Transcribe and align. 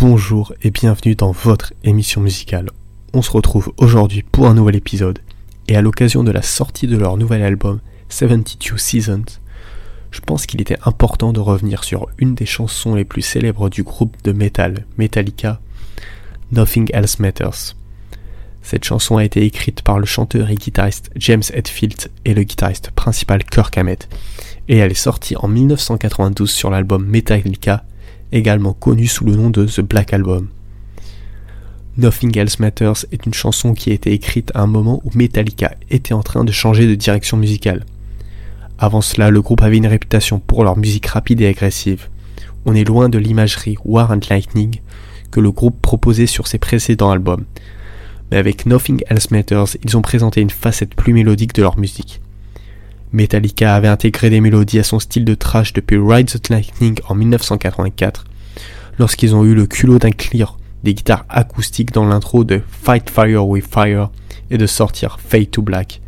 bonjour 0.00 0.54
et 0.62 0.70
bienvenue 0.70 1.14
dans 1.14 1.30
votre 1.30 1.74
émission 1.84 2.22
musicale. 2.22 2.70
On 3.12 3.20
se 3.20 3.30
retrouve 3.30 3.74
aujourd'hui 3.76 4.22
pour 4.22 4.46
un 4.46 4.54
nouvel 4.54 4.76
épisode 4.76 5.18
et 5.68 5.76
à 5.76 5.82
l'occasion 5.82 6.24
de 6.24 6.30
la 6.30 6.40
sortie 6.40 6.86
de 6.86 6.96
leur 6.96 7.18
nouvel 7.18 7.42
album 7.42 7.80
72 8.08 8.80
Seasons, 8.80 9.24
je 10.10 10.20
pense 10.20 10.46
qu'il 10.46 10.62
était 10.62 10.78
important 10.86 11.34
de 11.34 11.40
revenir 11.40 11.84
sur 11.84 12.08
une 12.16 12.34
des 12.34 12.46
chansons 12.46 12.94
les 12.94 13.04
plus 13.04 13.20
célèbres 13.20 13.68
du 13.68 13.82
groupe 13.82 14.16
de 14.24 14.32
metal 14.32 14.86
Metallica, 14.96 15.60
Nothing 16.50 16.88
Else 16.94 17.18
Matters. 17.18 17.76
Cette 18.62 18.84
chanson 18.84 19.18
a 19.18 19.24
été 19.24 19.44
écrite 19.44 19.82
par 19.82 19.98
le 19.98 20.06
chanteur 20.06 20.48
et 20.48 20.54
guitariste 20.54 21.10
James 21.16 21.42
Hetfield 21.52 22.10
et 22.24 22.32
le 22.32 22.44
guitariste 22.44 22.90
principal 22.92 23.44
Kirk 23.44 23.76
Hammett, 23.76 24.08
et 24.66 24.78
elle 24.78 24.92
est 24.92 24.94
sortie 24.94 25.36
en 25.36 25.46
1992 25.46 26.50
sur 26.50 26.70
l'album 26.70 27.04
Metallica 27.04 27.84
également 28.32 28.72
connu 28.72 29.06
sous 29.06 29.24
le 29.24 29.34
nom 29.34 29.50
de 29.50 29.66
The 29.66 29.80
Black 29.80 30.12
Album. 30.12 30.48
Nothing 31.96 32.38
Else 32.38 32.60
Matters 32.60 33.04
est 33.12 33.26
une 33.26 33.34
chanson 33.34 33.74
qui 33.74 33.90
a 33.90 33.94
été 33.94 34.12
écrite 34.12 34.52
à 34.54 34.62
un 34.62 34.66
moment 34.66 35.02
où 35.04 35.10
Metallica 35.14 35.74
était 35.90 36.14
en 36.14 36.22
train 36.22 36.44
de 36.44 36.52
changer 36.52 36.86
de 36.86 36.94
direction 36.94 37.36
musicale. 37.36 37.84
Avant 38.78 39.02
cela, 39.02 39.30
le 39.30 39.42
groupe 39.42 39.62
avait 39.62 39.76
une 39.76 39.86
réputation 39.86 40.38
pour 40.38 40.64
leur 40.64 40.78
musique 40.78 41.06
rapide 41.06 41.40
et 41.42 41.48
agressive. 41.48 42.08
On 42.64 42.74
est 42.74 42.84
loin 42.84 43.08
de 43.08 43.18
l'imagerie 43.18 43.76
War 43.84 44.10
and 44.10 44.20
Lightning 44.30 44.80
que 45.30 45.40
le 45.40 45.50
groupe 45.50 45.80
proposait 45.82 46.26
sur 46.26 46.46
ses 46.46 46.58
précédents 46.58 47.10
albums. 47.10 47.44
Mais 48.30 48.38
avec 48.38 48.66
Nothing 48.66 49.02
Else 49.08 49.30
Matters, 49.30 49.76
ils 49.84 49.96
ont 49.96 50.02
présenté 50.02 50.40
une 50.40 50.50
facette 50.50 50.94
plus 50.94 51.12
mélodique 51.12 51.54
de 51.54 51.62
leur 51.62 51.78
musique. 51.78 52.20
Metallica 53.12 53.74
avait 53.74 53.88
intégré 53.88 54.30
des 54.30 54.40
mélodies 54.40 54.78
à 54.78 54.84
son 54.84 55.00
style 55.00 55.24
de 55.24 55.34
trash 55.34 55.72
depuis 55.72 55.98
Ride 55.98 56.30
the 56.30 56.48
Lightning 56.48 56.98
en 57.08 57.16
1984, 57.16 58.24
lorsqu'ils 59.00 59.34
ont 59.34 59.44
eu 59.44 59.54
le 59.54 59.66
culot 59.66 59.98
d'inclure 59.98 60.58
des 60.84 60.92
guitares 60.92 61.24
acoustiques 61.30 61.92
dans 61.92 62.04
l'intro 62.04 62.44
de 62.44 62.60
Fight 62.70 63.08
Fire 63.08 63.46
with 63.46 63.66
Fire 63.66 64.10
et 64.50 64.58
de 64.58 64.66
sortir 64.66 65.18
Fade 65.18 65.50
to 65.50 65.62
Black, 65.62 66.02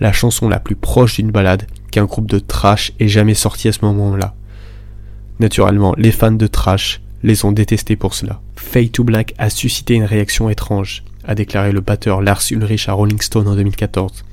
la 0.00 0.12
chanson 0.12 0.48
la 0.48 0.58
plus 0.58 0.74
proche 0.74 1.16
d'une 1.16 1.30
balade 1.30 1.68
qu'un 1.92 2.06
groupe 2.06 2.28
de 2.28 2.40
trash 2.40 2.92
ait 2.98 3.06
jamais 3.06 3.34
sorti 3.34 3.68
à 3.68 3.72
ce 3.72 3.84
moment-là. 3.84 4.34
Naturellement, 5.38 5.94
les 5.96 6.10
fans 6.10 6.32
de 6.32 6.48
trash 6.48 7.00
les 7.22 7.44
ont 7.44 7.52
détestés 7.52 7.94
pour 7.94 8.14
cela. 8.14 8.40
Fade 8.56 8.90
to 8.90 9.04
Black 9.04 9.32
a 9.38 9.48
suscité 9.48 9.94
une 9.94 10.04
réaction 10.04 10.50
étrange, 10.50 11.04
a 11.24 11.36
déclaré 11.36 11.70
le 11.70 11.80
batteur 11.80 12.22
Lars 12.22 12.42
Ulrich 12.50 12.88
à 12.88 12.92
Rolling 12.92 13.20
Stone 13.20 13.46
en 13.46 13.54
2014. 13.54 14.24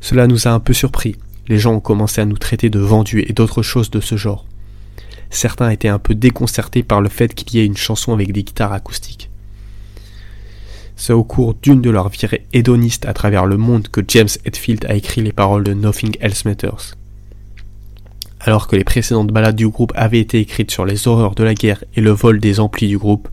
Cela 0.00 0.26
nous 0.26 0.48
a 0.48 0.50
un 0.50 0.60
peu 0.60 0.72
surpris. 0.72 1.16
Les 1.46 1.58
gens 1.58 1.74
ont 1.74 1.80
commencé 1.80 2.22
à 2.22 2.24
nous 2.24 2.38
traiter 2.38 2.70
de 2.70 2.80
vendus 2.80 3.22
et 3.28 3.34
d'autres 3.34 3.62
choses 3.62 3.90
de 3.90 4.00
ce 4.00 4.16
genre. 4.16 4.46
Certains 5.30 5.70
étaient 5.70 5.88
un 5.88 5.98
peu 5.98 6.14
déconcertés 6.14 6.82
par 6.82 7.00
le 7.00 7.08
fait 7.08 7.34
qu'il 7.34 7.58
y 7.58 7.62
ait 7.62 7.66
une 7.66 7.76
chanson 7.76 8.12
avec 8.12 8.32
des 8.32 8.42
guitares 8.42 8.72
acoustiques. 8.72 9.30
C'est 10.96 11.12
au 11.12 11.24
cours 11.24 11.54
d'une 11.54 11.82
de 11.82 11.90
leurs 11.90 12.08
virées 12.08 12.46
hédonistes 12.52 13.04
à 13.04 13.12
travers 13.12 13.44
le 13.44 13.58
monde 13.58 13.88
que 13.88 14.00
James 14.08 14.28
Hetfield 14.44 14.86
a 14.86 14.94
écrit 14.94 15.22
les 15.22 15.32
paroles 15.32 15.64
de 15.64 15.74
Nothing 15.74 16.16
Else 16.20 16.46
Matters. 16.46 16.96
Alors 18.40 18.66
que 18.66 18.76
les 18.76 18.84
précédentes 18.84 19.32
ballades 19.32 19.56
du 19.56 19.68
groupe 19.68 19.92
avaient 19.94 20.20
été 20.20 20.40
écrites 20.40 20.70
sur 20.70 20.86
les 20.86 21.06
horreurs 21.06 21.34
de 21.34 21.44
la 21.44 21.54
guerre 21.54 21.84
et 21.96 22.00
le 22.00 22.12
vol 22.12 22.40
des 22.40 22.60
amplis 22.60 22.88
du 22.88 22.96
groupe, 22.96 23.28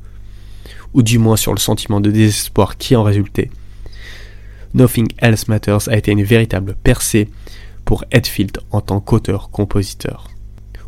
ou 0.93 1.03
du 1.03 1.19
moins 1.19 1.37
sur 1.37 1.53
le 1.53 1.59
sentiment 1.59 2.01
de 2.01 2.11
désespoir 2.11 2.77
qui 2.77 2.95
en 2.95 3.03
résultait, 3.03 3.49
Nothing 4.73 5.07
Else 5.19 5.47
Matters 5.47 5.87
a 5.87 5.97
été 5.97 6.11
une 6.11 6.23
véritable 6.23 6.75
percée 6.83 7.29
pour 7.85 8.05
Hetfield 8.11 8.57
en 8.71 8.81
tant 8.81 8.99
qu'auteur-compositeur. 8.99 10.32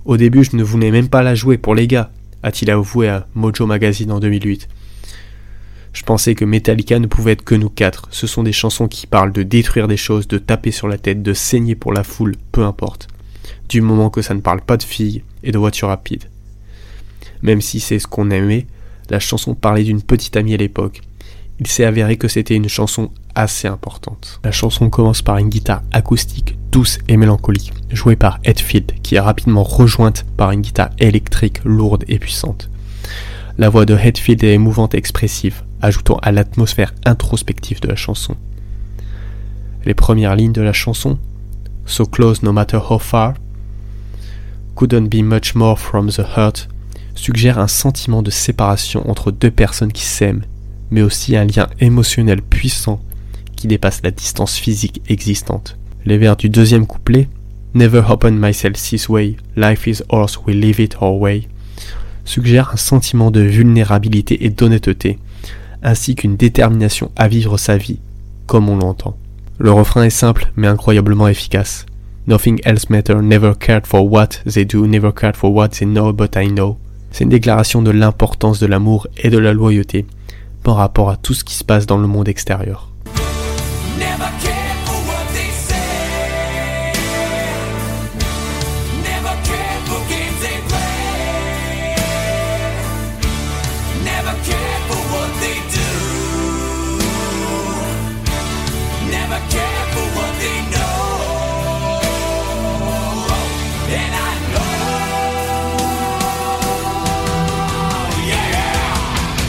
Au 0.06 0.18
début, 0.18 0.44
je 0.44 0.56
ne 0.56 0.64
voulais 0.64 0.92
même 0.92 1.10
pas 1.10 1.24
la 1.24 1.34
jouer 1.34 1.58
pour 1.58 1.74
les 1.74 1.88
gars, 1.88 2.12
a-t-il 2.44 2.70
avoué 2.70 3.10
à 3.10 3.28
Mojo 3.34 3.66
Magazine 3.66 4.12
en 4.12 4.20
2008. 4.20 4.70
Je 5.94 6.04
pensais 6.04 6.36
que 6.36 6.46
Metallica 6.46 7.00
ne 7.00 7.08
pouvait 7.08 7.32
être 7.32 7.44
que 7.44 7.56
nous 7.56 7.70
quatre. 7.70 8.08
Ce 8.12 8.28
sont 8.28 8.44
des 8.44 8.52
chansons 8.52 8.88
qui 8.88 9.08
parlent 9.08 9.32
de 9.32 9.42
détruire 9.42 9.88
des 9.88 9.98
choses, 9.98 10.28
de 10.28 10.38
taper 10.38 10.70
sur 10.70 10.88
la 10.88 11.00
tête, 11.00 11.24
de 11.24 11.34
saigner 11.34 11.74
pour 11.74 11.92
la 11.92 12.04
foule, 12.04 12.36
peu 12.52 12.64
importe. 12.64 13.08
Du 13.68 13.82
moment 13.82 14.12
que 14.12 14.22
ça 14.22 14.36
ne 14.36 14.42
parle 14.42 14.62
pas 14.62 14.78
de 14.78 14.84
filles 14.84 15.24
et 15.42 15.52
de 15.52 15.58
voitures 15.58 15.88
rapides. 15.88 16.26
Même 17.42 17.62
si 17.62 17.80
c'est 17.80 17.98
ce 17.98 18.06
qu'on 18.06 18.30
aimait, 18.30 18.68
la 19.10 19.20
chanson 19.20 19.56
parlait 19.56 19.84
d'une 19.84 20.04
petite 20.04 20.38
amie 20.38 20.54
à 20.54 20.58
l'époque. 20.58 21.02
Il 21.60 21.68
s'est 21.68 21.86
avéré 21.86 22.18
que 22.18 22.28
c'était 22.28 22.56
une 22.56 22.68
chanson 22.68 23.12
assez 23.34 23.68
importante. 23.68 24.40
La 24.44 24.52
chanson 24.52 24.90
commence 24.90 25.22
par 25.22 25.38
une 25.38 25.50
guitare 25.50 25.84
acoustique 25.92 26.58
douce 26.76 27.00
et 27.08 27.16
mélancolique, 27.16 27.72
jouée 27.90 28.18
par 28.18 28.40
Hetfield, 28.44 28.92
qui 29.02 29.16
est 29.16 29.22
rapidement 29.22 29.64
rejointe 29.64 30.26
par 30.36 30.52
une 30.52 30.60
guitare 30.60 30.90
électrique 31.00 31.64
lourde 31.64 32.04
et 32.10 32.20
puissante. 32.20 32.70
La 33.58 33.70
voix 33.70 33.86
de 33.86 33.96
Hetfield 33.96 34.44
est 34.44 34.54
émouvante 34.54 34.94
et 34.94 34.98
expressive, 34.98 35.64
ajoutant 35.82 36.18
à 36.22 36.34
l'atmosphère 36.34 36.94
introspective 37.06 37.80
de 37.80 37.88
la 37.88 37.96
chanson. 37.96 38.36
Les 39.86 39.94
premières 39.94 40.36
lignes 40.36 40.52
de 40.52 40.62
la 40.62 40.74
chanson, 40.74 41.18
So 41.86 42.06
close 42.06 42.44
no 42.44 42.52
matter 42.52 42.80
how 42.90 43.00
far, 43.00 43.36
couldn't 44.76 45.08
be 45.08 45.24
much 45.24 45.56
more 45.56 45.80
from 45.80 46.10
the 46.10 46.26
hurt, 46.36 46.68
suggèrent 47.14 47.60
un 47.60 47.70
sentiment 47.70 48.22
de 48.22 48.32
séparation 48.32 49.10
entre 49.10 49.32
deux 49.32 49.52
personnes 49.52 49.94
qui 49.94 50.04
s'aiment, 50.04 50.44
mais 50.92 51.02
aussi 51.02 51.36
un 51.36 51.46
lien 51.46 51.68
émotionnel 51.80 52.42
puissant 52.42 53.02
qui 53.56 53.68
dépasse 53.68 54.02
la 54.04 54.12
distance 54.12 54.56
physique 54.56 55.02
existante. 55.08 55.78
Les 56.06 56.18
vers 56.18 56.38
du 56.38 56.50
deuxième 56.50 56.86
couplet 56.86 57.28
Never 57.74 58.04
open 58.10 58.38
myself 58.40 58.74
this 58.74 59.10
way, 59.10 59.36
life 59.58 59.86
is 59.88 60.02
ours, 60.10 60.40
we 60.48 60.56
live 60.56 60.80
it 60.80 60.96
our 61.02 61.20
way 61.20 61.48
suggèrent 62.26 62.72
un 62.74 62.78
sentiment 62.78 63.32
de 63.32 63.42
vulnérabilité 63.42 64.46
et 64.46 64.50
d'honnêteté, 64.50 65.20
ainsi 65.84 66.16
qu'une 66.16 66.36
détermination 66.36 67.12
à 67.16 67.28
vivre 67.28 67.58
sa 67.58 67.78
vie, 67.78 68.00
comme 68.48 68.68
on 68.68 68.78
l'entend. 68.78 69.16
Le 69.60 69.72
refrain 69.72 70.04
est 70.04 70.10
simple 70.10 70.52
mais 70.56 70.68
incroyablement 70.68 71.28
efficace. 71.28 71.86
Nothing 72.28 72.60
else 72.66 72.90
matter, 72.90 73.16
never 73.22 73.54
cared 73.58 73.86
for 73.86 74.12
what 74.12 74.30
they 74.52 74.66
do, 74.66 74.88
never 74.88 75.14
cared 75.14 75.36
for 75.36 75.54
what 75.54 75.70
they 75.70 75.86
know, 75.86 76.12
but 76.12 76.36
I 76.36 76.48
know. 76.48 76.78
C'est 77.12 77.24
une 77.24 77.30
déclaration 77.30 77.82
de 77.82 77.92
l'importance 77.92 78.60
de 78.60 78.66
l'amour 78.66 79.08
et 79.18 79.30
de 79.30 79.38
la 79.38 79.54
loyauté 79.54 80.06
par 80.66 80.78
rapport 80.78 81.12
à 81.12 81.16
tout 81.16 81.36
ce 81.36 81.44
qui 81.44 81.54
se 81.54 81.64
passe 81.64 81.86
dans 81.86 81.98
le 81.98 82.08
monde 82.08 82.28
extérieur. 82.28 82.90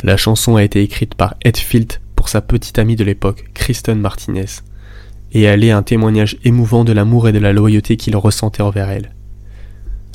La 0.07 0.17
chanson 0.17 0.55
a 0.55 0.63
été 0.63 0.85
écrite 0.85 1.17
par 1.17 1.35
Hetfield 1.45 1.95
pour 2.15 2.29
sa 2.29 2.41
petite 2.41 2.79
amie 2.79 2.95
de 2.95 3.03
l'époque, 3.03 3.51
Kristen 3.55 3.99
Martinez, 3.99 4.63
et 5.33 5.43
elle 5.43 5.65
est 5.65 5.73
un 5.73 5.83
témoignage 5.83 6.37
émouvant 6.45 6.85
de 6.85 6.93
l'amour 6.93 7.27
et 7.27 7.33
de 7.33 7.41
la 7.41 7.53
loyauté 7.53 7.97
qu'il 7.97 8.17
ressentait 8.17 8.63
envers 8.63 8.89
elle. 8.89 9.11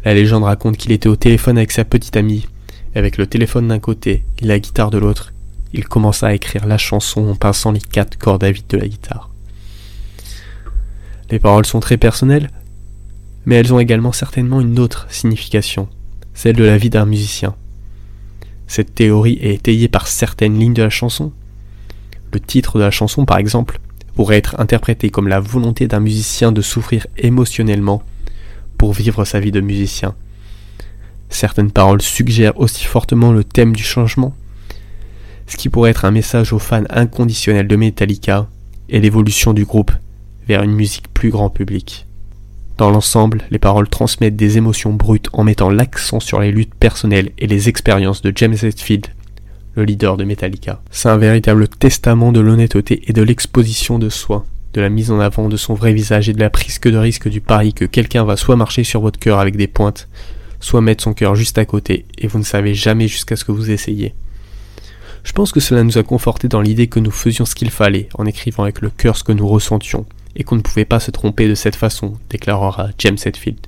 La 0.06 0.14
légende 0.14 0.46
raconte 0.46 0.78
qu'il 0.78 0.94
était 0.94 1.10
au 1.10 1.18
téléphone 1.18 1.58
avec 1.58 1.74
sa 1.74 1.84
petite 1.84 2.16
amie, 2.16 2.48
avec 2.96 3.18
le 3.18 3.28
téléphone 3.28 3.68
d'un 3.68 3.80
côté 3.80 4.24
et 4.42 4.46
la 4.46 4.60
guitare 4.60 4.92
de 4.92 4.98
l'autre, 4.98 5.34
il 5.74 5.86
commença 5.86 6.28
à 6.28 6.34
écrire 6.34 6.68
la 6.68 6.78
chanson 6.78 7.28
en 7.28 7.36
pinçant 7.36 7.74
les 7.74 7.82
quatre 7.82 8.18
cordes 8.18 8.46
à 8.46 8.52
vide 8.52 8.68
de 8.70 8.78
la 8.78 8.88
guitare. 8.88 9.30
Les 11.32 11.40
paroles 11.40 11.66
sont 11.66 11.82
très 11.82 11.98
personnelles, 11.98 12.50
mais 13.46 13.56
elles 13.56 13.74
ont 13.74 13.80
également 13.80 14.14
certainement 14.14 14.62
une 14.62 14.80
autre 14.80 15.08
signification, 15.10 15.90
celle 16.34 16.56
de 16.56 16.64
la 16.64 16.78
vie 16.78 16.90
d'un 16.90 17.06
musicien. 17.06 17.56
Cette 18.72 18.96
théorie 18.96 19.38
est 19.42 19.56
étayée 19.56 19.90
par 19.90 20.08
certaines 20.08 20.58
lignes 20.58 20.74
de 20.74 20.82
la 20.82 20.90
chanson. 20.90 21.34
Le 22.32 22.40
titre 22.40 22.78
de 22.78 22.84
la 22.84 22.90
chanson, 22.90 23.26
par 23.26 23.38
exemple, 23.38 23.82
pourrait 24.16 24.38
être 24.38 24.62
interprété 24.62 25.10
comme 25.10 25.28
la 25.28 25.42
volonté 25.42 25.90
d'un 25.90 26.00
musicien 26.00 26.54
de 26.54 26.62
souffrir 26.62 27.06
émotionnellement 27.18 28.02
pour 28.78 28.94
vivre 28.94 29.26
sa 29.26 29.42
vie 29.42 29.52
de 29.52 29.60
musicien. 29.60 30.16
Certaines 31.28 31.72
paroles 31.72 32.02
suggèrent 32.02 32.58
aussi 32.62 32.86
fortement 32.86 33.34
le 33.34 33.44
thème 33.44 33.76
du 33.76 33.84
changement, 33.84 34.34
ce 35.48 35.58
qui 35.58 35.68
pourrait 35.68 35.92
être 35.92 36.06
un 36.06 36.12
message 36.12 36.54
aux 36.54 36.60
fans 36.60 36.86
inconditionnels 36.92 37.68
de 37.68 37.76
Metallica 37.76 38.48
et 38.88 39.02
l'évolution 39.02 39.52
du 39.52 39.66
groupe 39.66 39.92
vers 40.48 40.64
une 40.64 40.72
musique 40.72 41.14
plus 41.14 41.30
grand 41.30 41.50
public. 41.50 42.08
Dans 42.78 42.90
l'ensemble, 42.90 43.44
les 43.52 43.60
paroles 43.60 43.90
transmettent 43.90 44.36
des 44.36 44.58
émotions 44.58 44.94
brutes 44.94 45.30
en 45.34 45.44
mettant 45.44 45.70
l'accent 45.70 46.20
sur 46.20 46.40
les 46.40 46.52
luttes 46.52 46.74
personnelles 46.74 47.32
et 47.38 47.48
les 47.48 47.70
expériences 47.70 48.22
de 48.22 48.34
James 48.36 48.58
Hetfield, 48.62 49.08
le 49.76 49.84
leader 49.84 50.18
de 50.18 50.24
Metallica. 50.24 50.82
C'est 50.90 51.10
un 51.10 51.18
véritable 51.18 51.68
testament 51.68 52.32
de 52.32 52.40
l'honnêteté 52.40 53.04
et 53.08 53.14
de 53.14 53.22
l'exposition 53.22 54.00
de 54.00 54.10
soi, 54.10 54.46
de 54.74 54.82
la 54.82 54.90
mise 54.90 55.12
en 55.12 55.20
avant 55.20 55.50
de 55.50 55.58
son 55.58 55.74
vrai 55.74 55.94
visage 55.94 56.30
et 56.30 56.34
de 56.34 56.40
la 56.40 56.50
prise 56.50 56.80
que 56.80 56.90
de 56.90 56.98
risque 56.98 57.28
du 57.28 57.42
pari 57.42 57.74
que 57.74 57.86
quelqu'un 57.86 58.24
va 58.24 58.38
soit 58.38 58.56
marcher 58.56 58.84
sur 58.84 59.02
votre 59.02 59.20
cœur 59.20 59.40
avec 59.40 59.58
des 59.58 59.68
pointes, 59.68 60.08
soit 60.60 60.82
mettre 60.82 61.04
son 61.04 61.14
cœur 61.14 61.36
juste 61.36 61.58
à 61.58 61.66
côté, 61.66 62.06
et 62.18 62.28
vous 62.28 62.40
ne 62.40 62.44
savez 62.44 62.74
jamais 62.74 63.08
jusqu'à 63.08 63.36
ce 63.36 63.46
que 63.46 63.52
vous 63.52 63.72
essayez. 63.72 64.14
Je 65.24 65.34
pense 65.34 65.52
que 65.52 65.60
cela 65.60 65.84
nous 65.84 65.98
a 65.98 66.04
conforté 66.04 66.48
dans 66.48 66.62
l'idée 66.62 66.88
que 66.88 67.00
nous 67.00 67.12
faisions 67.12 67.46
ce 67.46 67.54
qu'il 67.54 67.70
fallait 67.70 68.10
en 68.16 68.26
écrivant 68.26 68.64
avec 68.64 68.82
le 68.82 68.90
cœur 68.90 69.18
ce 69.18 69.24
que 69.24 69.32
nous 69.32 69.48
ressentions, 69.48 70.06
et 70.36 70.44
qu'on 70.44 70.56
ne 70.56 70.62
pouvait 70.62 70.86
pas 70.86 71.00
se 71.00 71.12
tromper 71.12 71.48
de 71.48 71.56
cette 71.56 71.76
façon, 71.76 72.14
déclarera 72.30 72.90
James 72.98 73.18
Hetfield. 73.24 73.60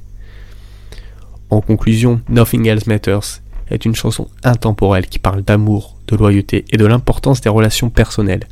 En 1.49 1.61
conclusion, 1.61 2.21
Nothing 2.29 2.67
Else 2.67 2.87
Matters 2.87 3.41
est 3.69 3.85
une 3.85 3.95
chanson 3.95 4.27
intemporelle 4.43 5.07
qui 5.07 5.19
parle 5.19 5.43
d'amour, 5.43 5.97
de 6.07 6.15
loyauté 6.15 6.65
et 6.71 6.77
de 6.77 6.85
l'importance 6.85 7.41
des 7.41 7.49
relations 7.49 7.89
personnelles. 7.89 8.47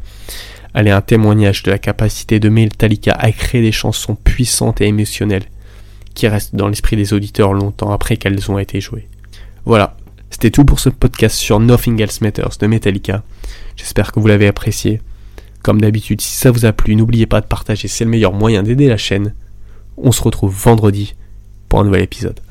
Elle 0.73 0.87
est 0.87 0.91
un 0.91 1.01
témoignage 1.01 1.63
de 1.63 1.71
la 1.71 1.79
capacité 1.79 2.39
de 2.39 2.49
Metallica 2.49 3.13
à 3.13 3.31
créer 3.31 3.61
des 3.61 3.71
chansons 3.71 4.15
puissantes 4.15 4.81
et 4.81 4.87
émotionnelles 4.87 5.45
qui 6.13 6.27
restent 6.27 6.55
dans 6.55 6.67
l'esprit 6.67 6.95
des 6.95 7.13
auditeurs 7.13 7.53
longtemps 7.53 7.91
après 7.91 8.17
qu'elles 8.17 8.51
ont 8.51 8.59
été 8.59 8.81
jouées. 8.81 9.07
Voilà, 9.65 9.95
c'était 10.29 10.51
tout 10.51 10.65
pour 10.65 10.79
ce 10.79 10.89
podcast 10.89 11.35
sur 11.35 11.59
Nothing 11.59 12.01
Else 12.01 12.21
Matters 12.21 12.57
de 12.59 12.67
Metallica. 12.67 13.23
J'espère 13.75 14.11
que 14.11 14.19
vous 14.19 14.27
l'avez 14.27 14.47
apprécié. 14.47 15.01
Comme 15.63 15.79
d'habitude, 15.79 16.21
si 16.21 16.35
ça 16.35 16.51
vous 16.51 16.65
a 16.65 16.73
plu, 16.73 16.95
n'oubliez 16.95 17.25
pas 17.27 17.41
de 17.41 17.45
partager, 17.45 17.87
c'est 17.87 18.03
le 18.03 18.09
meilleur 18.09 18.33
moyen 18.33 18.63
d'aider 18.63 18.87
la 18.87 18.97
chaîne. 18.97 19.33
On 19.97 20.11
se 20.11 20.21
retrouve 20.21 20.53
vendredi 20.53 21.15
pour 21.69 21.79
un 21.79 21.85
nouvel 21.85 22.01
épisode. 22.01 22.41